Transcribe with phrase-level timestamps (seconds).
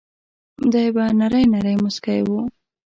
[0.71, 2.29] دای به نری نری مسکی و.